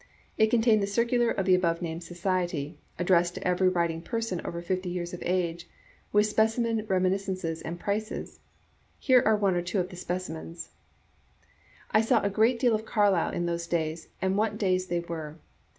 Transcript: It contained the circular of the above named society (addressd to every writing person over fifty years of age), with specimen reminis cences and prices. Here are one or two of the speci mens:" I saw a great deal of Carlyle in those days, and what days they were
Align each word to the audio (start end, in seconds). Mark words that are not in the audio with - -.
It 0.35 0.47
contained 0.47 0.81
the 0.81 0.87
circular 0.87 1.29
of 1.29 1.45
the 1.45 1.53
above 1.53 1.79
named 1.79 2.03
society 2.03 2.79
(addressd 2.97 3.35
to 3.35 3.47
every 3.47 3.69
writing 3.69 4.01
person 4.01 4.41
over 4.43 4.59
fifty 4.59 4.89
years 4.89 5.13
of 5.13 5.21
age), 5.23 5.69
with 6.11 6.25
specimen 6.25 6.87
reminis 6.87 7.29
cences 7.29 7.61
and 7.63 7.79
prices. 7.79 8.39
Here 8.97 9.21
are 9.23 9.37
one 9.37 9.53
or 9.53 9.61
two 9.61 9.79
of 9.79 9.89
the 9.89 9.95
speci 9.95 10.31
mens:" 10.31 10.71
I 11.91 12.01
saw 12.01 12.19
a 12.23 12.31
great 12.31 12.57
deal 12.57 12.73
of 12.73 12.83
Carlyle 12.83 13.29
in 13.31 13.45
those 13.45 13.67
days, 13.67 14.07
and 14.23 14.35
what 14.35 14.57
days 14.57 14.87
they 14.87 15.01
were 15.01 15.37